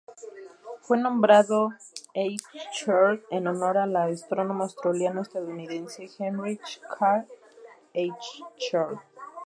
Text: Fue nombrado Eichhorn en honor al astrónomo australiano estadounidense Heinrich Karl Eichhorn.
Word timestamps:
Fue 0.81 0.97
nombrado 0.97 1.69
Eichhorn 2.15 3.21
en 3.29 3.45
honor 3.45 3.77
al 3.77 3.95
astrónomo 3.95 4.63
australiano 4.63 5.21
estadounidense 5.21 6.09
Heinrich 6.17 6.81
Karl 6.97 7.27
Eichhorn. 7.93 8.99